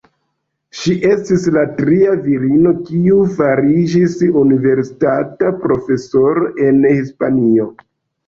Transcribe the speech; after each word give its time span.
Ŝi 0.83 0.93
estis 1.09 1.43
la 1.57 1.65
tria 1.79 2.13
virino 2.21 2.71
kiu 2.87 3.19
fariĝis 3.35 4.15
universitata 4.43 5.51
profesoro 5.67 6.49
en 6.69 6.81
Hispanio. 6.95 7.69